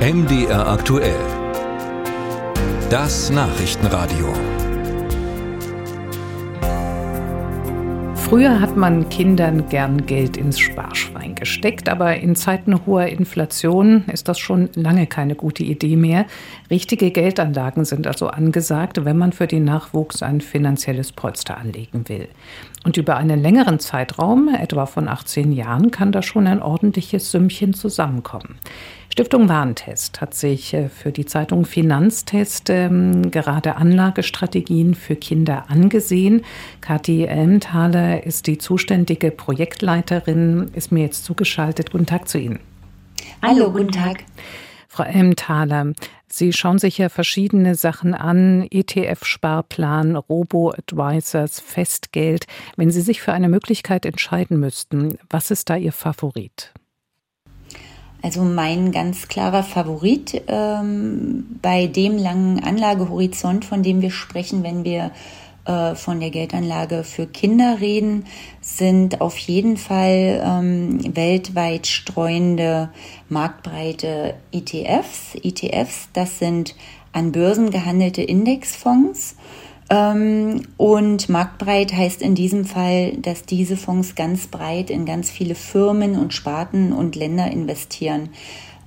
MDR 0.00 0.66
aktuell. 0.66 1.20
Das 2.88 3.28
Nachrichtenradio. 3.28 4.32
Früher 8.14 8.60
hat 8.60 8.78
man 8.78 9.10
Kindern 9.10 9.68
gern 9.68 10.06
Geld 10.06 10.38
ins 10.38 10.58
Sparschwein 10.58 11.34
gesteckt, 11.34 11.90
aber 11.90 12.16
in 12.16 12.34
Zeiten 12.34 12.86
hoher 12.86 13.08
Inflation 13.08 14.04
ist 14.06 14.28
das 14.28 14.38
schon 14.38 14.70
lange 14.74 15.06
keine 15.06 15.34
gute 15.34 15.64
Idee 15.64 15.96
mehr. 15.96 16.24
Richtige 16.70 17.10
Geldanlagen 17.10 17.84
sind 17.84 18.06
also 18.06 18.28
angesagt, 18.28 19.04
wenn 19.04 19.18
man 19.18 19.32
für 19.32 19.48
den 19.48 19.64
Nachwuchs 19.64 20.22
ein 20.22 20.40
finanzielles 20.40 21.12
Polster 21.12 21.58
anlegen 21.58 22.08
will. 22.08 22.28
Und 22.84 22.96
über 22.96 23.18
einen 23.18 23.42
längeren 23.42 23.80
Zeitraum, 23.80 24.48
etwa 24.48 24.86
von 24.86 25.08
18 25.08 25.52
Jahren, 25.52 25.90
kann 25.90 26.10
da 26.10 26.22
schon 26.22 26.46
ein 26.46 26.62
ordentliches 26.62 27.30
Sümmchen 27.30 27.74
zusammenkommen. 27.74 28.58
Stiftung 29.12 29.48
Warentest 29.48 30.20
hat 30.20 30.34
sich 30.34 30.72
äh, 30.72 30.88
für 30.88 31.10
die 31.10 31.26
Zeitung 31.26 31.64
Finanztest 31.64 32.70
ähm, 32.70 33.30
gerade 33.32 33.74
Anlagestrategien 33.74 34.94
für 34.94 35.16
Kinder 35.16 35.64
angesehen. 35.68 36.42
Kathi 36.80 37.24
Elmthaler 37.24 38.24
ist 38.24 38.46
die 38.46 38.56
zuständige 38.56 39.32
Projektleiterin, 39.32 40.70
ist 40.74 40.92
mir 40.92 41.02
jetzt 41.02 41.24
zugeschaltet. 41.24 41.90
Guten 41.90 42.06
Tag 42.06 42.28
zu 42.28 42.38
Ihnen. 42.38 42.60
Hallo, 43.42 43.72
guten 43.72 43.90
Tag. 43.90 44.24
Frau 44.86 45.02
Elmthaler, 45.02 45.92
Sie 46.28 46.52
schauen 46.52 46.78
sich 46.78 46.98
ja 46.98 47.08
verschiedene 47.08 47.74
Sachen 47.74 48.14
an, 48.14 48.66
ETF-Sparplan, 48.70 50.14
Robo-Advisors, 50.14 51.58
Festgeld. 51.58 52.46
Wenn 52.76 52.92
Sie 52.92 53.00
sich 53.00 53.20
für 53.20 53.32
eine 53.32 53.48
Möglichkeit 53.48 54.06
entscheiden 54.06 54.60
müssten, 54.60 55.18
was 55.28 55.50
ist 55.50 55.68
da 55.68 55.76
Ihr 55.76 55.92
Favorit? 55.92 56.72
Also 58.22 58.42
mein 58.42 58.92
ganz 58.92 59.28
klarer 59.28 59.62
Favorit 59.62 60.42
ähm, 60.46 61.58
bei 61.62 61.86
dem 61.86 62.18
langen 62.18 62.62
Anlagehorizont, 62.62 63.64
von 63.64 63.82
dem 63.82 64.02
wir 64.02 64.10
sprechen, 64.10 64.62
wenn 64.62 64.84
wir 64.84 65.10
äh, 65.64 65.94
von 65.94 66.20
der 66.20 66.30
Geldanlage 66.30 67.04
für 67.04 67.26
Kinder 67.26 67.78
reden, 67.80 68.24
sind 68.60 69.20
auf 69.20 69.38
jeden 69.38 69.76
Fall 69.76 70.42
ähm, 70.44 71.14
weltweit 71.14 71.86
streuende 71.86 72.90
marktbreite 73.28 74.34
ETFs. 74.52 75.34
ETFs, 75.42 76.08
das 76.12 76.38
sind 76.38 76.74
an 77.12 77.32
Börsen 77.32 77.70
gehandelte 77.70 78.22
Indexfonds 78.22 79.36
und 79.90 81.28
marktbreit 81.28 81.92
heißt 81.92 82.22
in 82.22 82.36
diesem 82.36 82.64
Fall, 82.64 83.16
dass 83.16 83.42
diese 83.42 83.76
Fonds 83.76 84.14
ganz 84.14 84.46
breit 84.46 84.88
in 84.88 85.04
ganz 85.04 85.30
viele 85.30 85.56
Firmen 85.56 86.16
und 86.16 86.32
Sparten 86.32 86.92
und 86.92 87.16
Länder 87.16 87.50
investieren. 87.50 88.28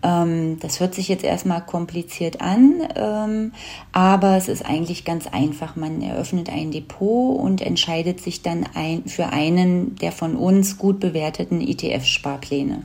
Ähm, 0.02 0.60
das 0.60 0.80
hört 0.80 0.96
sich 0.96 1.10
jetzt 1.10 1.24
erstmal 1.24 1.66
kompliziert 1.66 2.42
an, 2.42 2.84
ähm, 2.96 3.52
aber 3.92 4.38
es 4.38 4.48
ist 4.48 4.66
eigentlich 4.66 5.04
ganz 5.04 5.28
einfach. 5.28 5.76
Man 5.76 6.02
eröffnet 6.02 6.50
ein 6.50 6.72
Depot 6.72 7.38
und 7.38 7.62
entscheidet 7.62 8.22
sich 8.22 8.42
dann 8.42 8.66
für 9.06 9.28
einen 9.28 9.96
der 9.96 10.12
von 10.12 10.36
uns 10.36 10.78
gut 10.78 11.02
bewerteten 11.02 11.60
ETF-Sparpläne. 11.62 12.84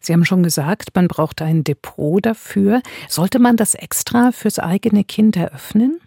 Sie 0.00 0.12
haben 0.12 0.24
schon 0.24 0.42
gesagt, 0.42 0.90
man 0.94 1.08
braucht 1.08 1.42
ein 1.42 1.62
Depot 1.62 2.24
dafür. 2.24 2.82
Sollte 3.08 3.38
man 3.38 3.56
das 3.56 3.74
extra 3.74 4.32
fürs 4.32 4.58
eigene 4.58 5.04
Kind 5.04 5.36
eröffnen? 5.36 6.00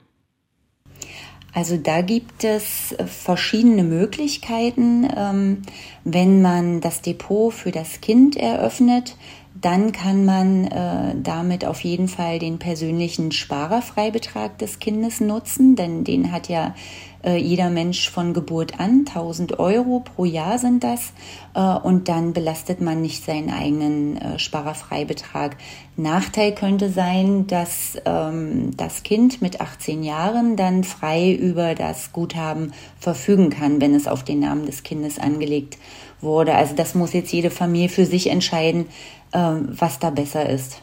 Also 1.53 1.77
da 1.77 2.01
gibt 2.01 2.43
es 2.43 2.93
äh, 2.93 3.05
verschiedene 3.05 3.83
Möglichkeiten. 3.83 5.07
Ähm, 5.15 5.61
wenn 6.03 6.41
man 6.41 6.81
das 6.81 7.01
Depot 7.01 7.53
für 7.53 7.71
das 7.71 8.01
Kind 8.01 8.35
eröffnet, 8.35 9.15
dann 9.63 9.93
kann 9.93 10.25
man 10.25 10.65
äh, 10.65 11.15
damit 11.15 11.63
auf 11.63 11.79
jeden 11.85 12.09
Fall 12.09 12.37
den 12.37 12.59
persönlichen 12.59 13.31
Sparerfreibetrag 13.31 14.57
des 14.57 14.79
Kindes 14.79 15.21
nutzen, 15.21 15.77
denn 15.77 16.03
den 16.03 16.33
hat 16.33 16.49
ja 16.49 16.75
äh, 17.23 17.37
jeder 17.37 17.69
Mensch 17.69 18.09
von 18.09 18.33
Geburt 18.33 18.81
an. 18.81 19.05
1000 19.07 19.59
Euro 19.59 20.01
pro 20.01 20.25
Jahr 20.25 20.59
sind 20.59 20.83
das. 20.83 21.13
Äh, 21.55 21.61
und 21.61 22.09
dann 22.09 22.33
belastet 22.33 22.81
man 22.81 23.01
nicht 23.01 23.23
seinen 23.23 23.49
eigenen 23.49 24.17
äh, 24.17 24.37
Sparerfreibetrag. 24.37 25.55
Nachteil 25.95 26.53
könnte 26.53 26.89
sein, 26.89 27.47
dass 27.47 27.97
ähm, 28.03 28.75
das 28.75 29.03
Kind 29.03 29.41
mit 29.41 29.61
18 29.61 30.03
Jahren 30.03 30.57
dann 30.57 30.83
frei 30.83 31.31
über 31.31 31.73
das 31.73 32.11
Guthaben 32.11 32.73
verfügen 32.99 33.49
kann, 33.49 33.79
wenn 33.79 33.95
es 33.95 34.09
auf 34.09 34.23
den 34.23 34.41
Namen 34.41 34.65
des 34.65 34.83
Kindes 34.83 35.19
angelegt 35.19 35.77
wurde. 36.19 36.55
Also 36.55 36.75
das 36.75 36.95
muss 36.95 37.13
jetzt 37.13 37.31
jede 37.31 37.51
Familie 37.51 37.89
für 37.89 38.05
sich 38.05 38.29
entscheiden, 38.29 38.87
was 39.33 39.99
da 39.99 40.09
besser 40.09 40.49
ist. 40.49 40.81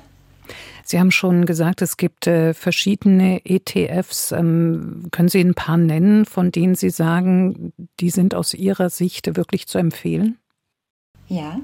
Sie 0.91 0.99
haben 0.99 1.13
schon 1.13 1.47
gesagt, 1.47 1.83
es 1.83 1.97
gibt 1.97 2.27
äh, 2.27 2.53
verschiedene 2.53 3.43
ETFs. 3.45 4.33
Ähm, 4.33 5.07
können 5.13 5.29
Sie 5.29 5.41
ein 5.41 5.55
paar 5.55 5.77
nennen, 5.77 6.25
von 6.25 6.51
denen 6.51 6.75
Sie 6.75 6.91
sagen, 6.91 7.73
die 8.01 8.11
sind 8.11 8.35
aus 8.35 8.55
Ihrer 8.55 8.91
Sicht 8.91 9.37
wirklich 9.37 9.69
zu 9.69 9.79
empfehlen? 9.79 10.39
Ja, 11.29 11.61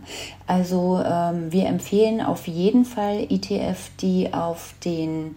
also 0.47 1.03
ähm, 1.05 1.51
wir 1.51 1.67
empfehlen 1.67 2.21
auf 2.21 2.47
jeden 2.47 2.85
Fall 2.85 3.27
ETF, 3.29 3.91
die 4.01 4.33
auf 4.33 4.75
den 4.85 5.35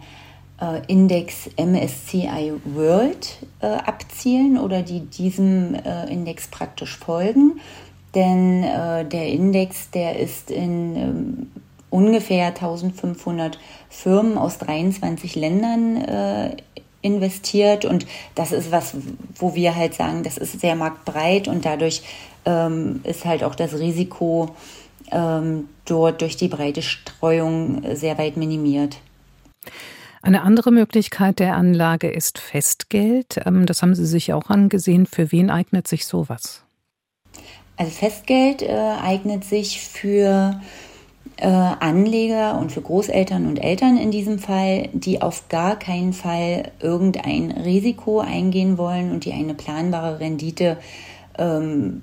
äh, 0.60 0.86
Index 0.86 1.50
MSCI 1.56 2.52
World 2.64 3.38
äh, 3.58 3.66
abzielen 3.66 4.56
oder 4.56 4.82
die 4.82 5.00
diesem 5.00 5.74
äh, 5.74 6.08
Index 6.12 6.46
praktisch 6.46 6.96
folgen. 6.96 7.58
Denn 8.14 8.64
äh, 8.64 9.04
der 9.04 9.26
Index, 9.28 9.90
der 9.90 10.18
ist 10.18 10.50
in 10.50 10.96
ähm, 10.96 11.50
ungefähr 11.90 12.48
1500 12.48 13.58
Firmen 13.88 14.38
aus 14.38 14.58
23 14.58 15.36
Ländern 15.36 15.96
äh, 15.96 16.56
investiert 17.02 17.84
und 17.84 18.06
das 18.34 18.52
ist 18.52 18.70
was, 18.70 18.94
wo 19.36 19.54
wir 19.54 19.74
halt 19.74 19.94
sagen, 19.94 20.22
das 20.22 20.36
ist 20.36 20.60
sehr 20.60 20.76
marktbreit 20.76 21.48
und 21.48 21.64
dadurch 21.64 22.02
ähm, 22.44 23.00
ist 23.04 23.24
halt 23.24 23.42
auch 23.42 23.54
das 23.54 23.78
Risiko 23.78 24.54
ähm, 25.10 25.68
dort 25.84 26.20
durch 26.20 26.36
die 26.36 26.48
breite 26.48 26.82
Streuung 26.82 27.82
sehr 27.94 28.18
weit 28.18 28.36
minimiert. 28.36 28.98
Eine 30.22 30.42
andere 30.42 30.70
Möglichkeit 30.70 31.38
der 31.38 31.56
Anlage 31.56 32.10
ist 32.10 32.38
Festgeld. 32.38 33.40
Ähm, 33.46 33.64
das 33.64 33.82
haben 33.82 33.94
Sie 33.94 34.06
sich 34.06 34.34
auch 34.34 34.50
angesehen. 34.50 35.06
Für 35.06 35.32
wen 35.32 35.48
eignet 35.48 35.88
sich 35.88 36.06
sowas? 36.06 36.62
Also 37.80 37.92
Festgeld 37.92 38.60
äh, 38.60 38.68
eignet 39.02 39.42
sich 39.42 39.80
für 39.80 40.60
äh, 41.38 41.46
Anleger 41.46 42.58
und 42.58 42.70
für 42.70 42.82
Großeltern 42.82 43.46
und 43.46 43.56
Eltern 43.56 43.96
in 43.96 44.10
diesem 44.10 44.38
Fall, 44.38 44.90
die 44.92 45.22
auf 45.22 45.48
gar 45.48 45.78
keinen 45.78 46.12
Fall 46.12 46.72
irgendein 46.80 47.50
Risiko 47.50 48.20
eingehen 48.20 48.76
wollen 48.76 49.10
und 49.10 49.24
die 49.24 49.32
eine 49.32 49.54
planbare 49.54 50.20
Rendite 50.20 50.76
ähm, 51.38 52.02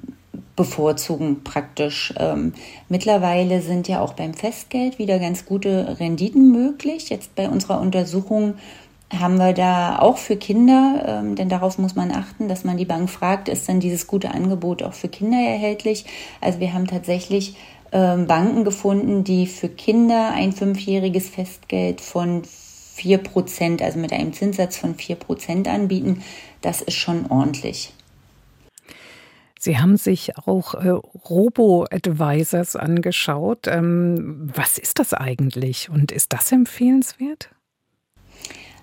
bevorzugen 0.55 1.43
praktisch. 1.43 2.11
Ähm, 2.17 2.53
mittlerweile 2.89 3.61
sind 3.61 3.88
ja 3.88 4.01
auch 4.01 4.13
beim 4.13 4.33
Festgeld 4.33 4.97
wieder 4.97 5.19
ganz 5.19 5.45
gute 5.45 5.99
Renditen 5.99 6.51
möglich. 6.51 7.11
Jetzt 7.11 7.35
bei 7.35 7.47
unserer 7.47 7.79
Untersuchung 7.79 8.55
haben 9.13 9.38
wir 9.38 9.53
da 9.53 10.00
auch 10.00 10.18
für 10.18 10.35
Kinder, 10.35 11.03
ähm, 11.07 11.35
denn 11.35 11.50
darauf 11.50 11.78
muss 11.78 11.95
man 11.95 12.12
achten, 12.12 12.50
dass 12.50 12.63
man 12.63 12.78
die 12.78 12.85
Bank 12.85 13.09
fragt, 13.09 13.47
ist 13.47 13.68
denn 13.68 13.79
dieses 13.79 14.07
gute 14.07 14.31
Angebot 14.31 14.84
auch 14.84 14.94
für 14.94 15.07
Kinder 15.07 15.38
erhältlich? 15.38 16.06
Also 16.41 16.59
wir 16.59 16.73
haben 16.73 16.88
tatsächlich 16.88 17.56
ähm, 17.91 18.28
Banken 18.28 18.66
gefunden, 18.66 19.23
die 19.23 19.47
für 19.47 19.69
Kinder 19.69 20.31
ein 20.34 20.51
fünfjähriges 20.51 21.29
Festgeld 21.29 22.01
von 22.01 22.44
4%, 22.44 23.81
also 23.81 24.00
mit 24.00 24.12
einem 24.12 24.34
Zinssatz 24.34 24.78
von 24.78 24.95
4% 24.95 25.68
anbieten. 25.69 26.24
Das 26.62 26.81
ist 26.81 26.95
schon 26.95 27.28
ordentlich. 27.28 27.94
Sie 29.59 29.78
haben 29.79 29.97
sich 29.97 30.38
auch 30.38 30.75
äh, 30.75 30.89
Robo-Advisors 30.89 32.75
angeschaut. 32.75 33.68
Ähm, 33.68 34.51
was 34.53 34.77
ist 34.77 35.00
das 35.00 35.13
eigentlich 35.13 35.89
und 35.89 36.12
ist 36.12 36.33
das 36.33 36.51
empfehlenswert? 36.51 37.50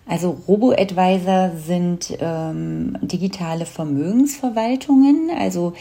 Also 0.06 0.36
Robo-Advisor 0.46 1.52
sind 1.56 2.16
ähm, 2.20 2.98
digitale 3.00 3.64
Vermögensverwaltungen, 3.64 5.30
also 5.38 5.72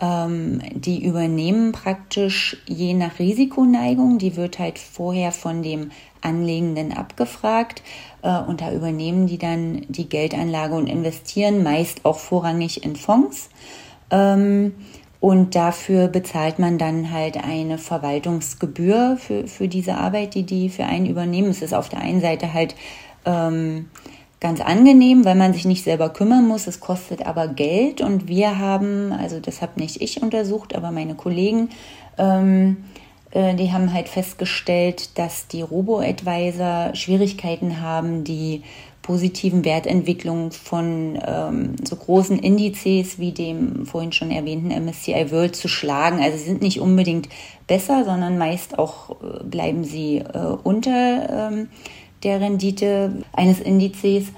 ähm, 0.00 0.60
die 0.74 1.04
übernehmen 1.04 1.72
praktisch 1.72 2.58
je 2.66 2.94
nach 2.94 3.18
Risikoneigung, 3.18 4.18
die 4.18 4.36
wird 4.36 4.58
halt 4.58 4.78
vorher 4.78 5.32
von 5.32 5.62
dem 5.62 5.90
Anlegenden 6.20 6.92
abgefragt 6.92 7.82
äh, 8.22 8.38
und 8.38 8.60
da 8.60 8.72
übernehmen 8.72 9.26
die 9.26 9.38
dann 9.38 9.86
die 9.88 10.08
Geldanlage 10.08 10.74
und 10.74 10.86
investieren 10.86 11.62
meist 11.62 12.04
auch 12.04 12.18
vorrangig 12.18 12.84
in 12.84 12.96
Fonds. 12.96 13.48
Ähm, 14.10 14.74
und 15.20 15.54
dafür 15.54 16.08
bezahlt 16.08 16.58
man 16.58 16.78
dann 16.78 17.12
halt 17.12 17.36
eine 17.36 17.76
Verwaltungsgebühr 17.76 19.18
für, 19.18 19.46
für 19.46 19.68
diese 19.68 19.96
Arbeit, 19.96 20.34
die 20.34 20.44
die 20.44 20.70
für 20.70 20.84
einen 20.84 21.04
übernehmen. 21.04 21.50
Es 21.50 21.60
ist 21.60 21.74
auf 21.74 21.90
der 21.90 22.00
einen 22.00 22.22
Seite 22.22 22.54
halt 22.54 22.74
ähm, 23.24 23.88
ganz 24.40 24.60
angenehm, 24.60 25.24
weil 25.24 25.34
man 25.34 25.52
sich 25.52 25.64
nicht 25.64 25.84
selber 25.84 26.08
kümmern 26.08 26.46
muss. 26.46 26.66
Es 26.66 26.80
kostet 26.80 27.26
aber 27.26 27.48
Geld 27.48 28.00
und 28.00 28.28
wir 28.28 28.58
haben, 28.58 29.12
also 29.12 29.40
das 29.40 29.62
habe 29.62 29.80
nicht 29.80 30.00
ich 30.00 30.22
untersucht, 30.22 30.74
aber 30.74 30.90
meine 30.90 31.14
Kollegen, 31.14 31.70
ähm, 32.18 32.78
Äh, 33.30 33.54
die 33.54 33.72
haben 33.72 33.92
halt 33.92 34.08
festgestellt, 34.08 35.18
dass 35.18 35.46
die 35.46 35.62
Robo-Advisor 35.62 36.94
Schwierigkeiten 36.94 37.80
haben, 37.80 38.24
die 38.24 38.62
positiven 39.02 39.64
Wertentwicklungen 39.64 40.52
von 40.52 41.18
ähm, 41.26 41.76
so 41.84 41.96
großen 41.96 42.38
Indizes 42.38 43.18
wie 43.18 43.32
dem 43.32 43.86
vorhin 43.86 44.12
schon 44.12 44.30
erwähnten 44.30 44.70
MSCI 44.70 45.30
World 45.30 45.56
zu 45.56 45.68
schlagen. 45.68 46.20
Also 46.22 46.36
sie 46.36 46.44
sind 46.44 46.62
nicht 46.62 46.80
unbedingt 46.80 47.28
besser, 47.66 48.04
sondern 48.04 48.36
meist 48.36 48.78
auch 48.78 49.10
äh, 49.10 49.42
bleiben 49.44 49.84
sie 49.84 50.18
äh, 50.18 50.56
unter 50.62 51.50
ähm, 51.50 51.68
der 52.22 52.40
Rendite 52.40 53.22
eines 53.32 53.60
Indizes 53.60 54.28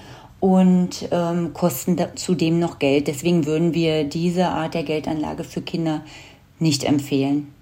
und 0.41 1.09
ähm, 1.11 1.53
kosten 1.53 1.97
zudem 2.17 2.59
noch 2.59 2.79
Geld. 2.79 3.07
Deswegen 3.07 3.47
würden 3.47 3.75
wir 3.75 4.05
diese 4.05 4.49
Art 4.49 4.75
der 4.75 4.83
Geldanlage 4.83 5.45
für 5.45 5.63
Kinder 5.63 6.03
nicht 6.59 6.85
empfehlen. 6.85 7.53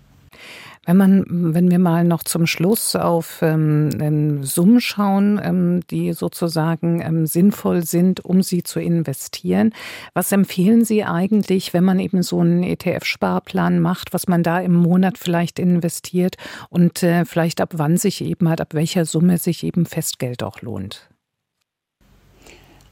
Wenn 0.90 0.96
man, 0.96 1.24
wenn 1.28 1.70
wir 1.70 1.78
mal 1.78 2.02
noch 2.02 2.24
zum 2.24 2.48
Schluss 2.48 2.96
auf 2.96 3.42
ähm, 3.42 4.42
Summen 4.42 4.80
schauen, 4.80 5.40
ähm, 5.40 5.82
die 5.88 6.12
sozusagen 6.14 7.00
ähm, 7.00 7.26
sinnvoll 7.28 7.84
sind, 7.84 8.24
um 8.24 8.42
sie 8.42 8.64
zu 8.64 8.80
investieren, 8.80 9.72
was 10.14 10.32
empfehlen 10.32 10.84
Sie 10.84 11.04
eigentlich, 11.04 11.72
wenn 11.74 11.84
man 11.84 12.00
eben 12.00 12.24
so 12.24 12.40
einen 12.40 12.64
ETF-Sparplan 12.64 13.78
macht, 13.78 14.12
was 14.12 14.26
man 14.26 14.42
da 14.42 14.58
im 14.58 14.74
Monat 14.74 15.16
vielleicht 15.16 15.60
investiert 15.60 16.34
und 16.70 17.04
äh, 17.04 17.24
vielleicht 17.24 17.60
ab 17.60 17.74
wann 17.74 17.96
sich 17.96 18.20
eben 18.20 18.48
halt, 18.48 18.60
ab 18.60 18.74
welcher 18.74 19.04
Summe 19.04 19.38
sich 19.38 19.62
eben 19.62 19.86
Festgeld 19.86 20.42
auch 20.42 20.60
lohnt? 20.60 21.08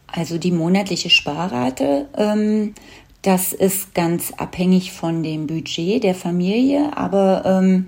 Also 0.07 0.39
die 0.39 0.53
monatliche 0.53 1.11
Sparrate 1.11 2.07
ähm, 2.17 2.75
das 3.23 3.53
ist 3.53 3.95
ganz 3.95 4.33
abhängig 4.37 4.93
von 4.93 5.23
dem 5.23 5.47
Budget 5.47 6.05
der 6.05 6.15
Familie, 6.15 6.97
aber 6.97 7.43
ähm, 7.45 7.87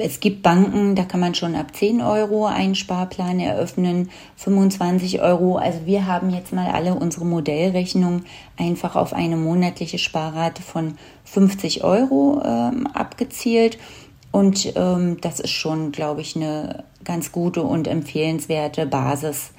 es 0.00 0.20
gibt 0.20 0.42
Banken, 0.42 0.94
da 0.94 1.04
kann 1.04 1.20
man 1.20 1.34
schon 1.34 1.56
ab 1.56 1.74
10 1.74 2.00
Euro 2.02 2.46
einen 2.46 2.74
Sparplan 2.74 3.40
eröffnen, 3.40 4.10
25 4.36 5.20
Euro. 5.20 5.56
Also 5.56 5.80
wir 5.86 6.06
haben 6.06 6.30
jetzt 6.30 6.52
mal 6.52 6.68
alle 6.70 6.94
unsere 6.94 7.24
Modellrechnungen 7.24 8.24
einfach 8.56 8.94
auf 8.94 9.12
eine 9.12 9.36
monatliche 9.36 9.98
Sparrate 9.98 10.62
von 10.62 10.96
50 11.24 11.82
Euro 11.82 12.40
ähm, 12.44 12.86
abgezielt. 12.86 13.78
Und 14.30 14.72
ähm, 14.76 15.20
das 15.20 15.40
ist 15.40 15.50
schon, 15.50 15.90
glaube 15.90 16.20
ich, 16.20 16.36
eine 16.36 16.84
ganz 17.02 17.32
gute 17.32 17.62
und 17.62 17.88
empfehlenswerte 17.88 18.86
Basis, 18.86 19.50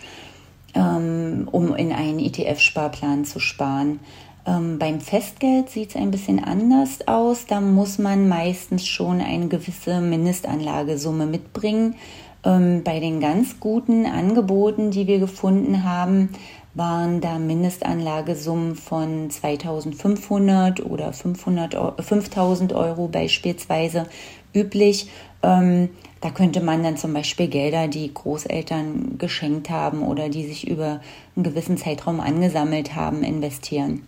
ähm, 0.74 1.50
um 1.52 1.76
in 1.76 1.92
einen 1.92 2.20
ETF-Sparplan 2.20 3.26
zu 3.26 3.40
sparen. 3.40 4.00
Ähm, 4.46 4.80
beim 4.80 5.02
Festgeld 5.02 5.70
sieht 5.70 5.90
es 5.92 5.96
ein 5.96 6.12
bisschen 6.12 6.44
anders 6.44 7.08
aus. 7.08 7.46
Da 7.46 7.62
muss 7.62 7.98
man 7.98 8.28
meistens 8.28 8.88
schon 8.88 9.22
eine 9.22 9.48
gewisse 9.48 10.02
Mindestanlagesumme 10.02 11.26
mitbringen. 11.26 11.96
Ähm, 12.44 12.84
bei 12.84 13.00
den 13.00 13.20
ganz 13.20 13.60
guten 13.60 14.06
Angeboten, 14.06 14.92
die 14.92 15.08
wir 15.08 15.20
gefunden 15.20 15.84
haben, 15.84 16.30
waren 16.74 17.20
da 17.20 17.40
Mindestanlagesummen 17.40 18.76
von 18.76 19.30
2500 19.30 20.86
oder 20.86 21.12
500, 21.12 21.76
5000 22.02 22.74
Euro 22.74 23.08
beispielsweise 23.08 24.06
üblich. 24.54 25.10
Ähm, 25.44 25.90
da 26.22 26.30
könnte 26.30 26.62
man 26.62 26.84
dann 26.84 26.98
zum 26.98 27.14
Beispiel 27.14 27.48
Gelder, 27.48 27.88
die 27.88 28.14
Großeltern 28.14 29.18
geschenkt 29.18 29.70
haben 29.70 30.04
oder 30.04 30.30
die 30.30 30.46
sich 30.46 30.68
über 30.68 31.02
einen 31.36 31.44
gewissen 31.44 31.78
Zeitraum 31.78 32.20
angesammelt 32.20 32.96
haben, 32.96 33.24
investieren. 33.24 34.04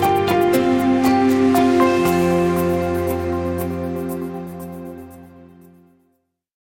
life. 0.00 0.33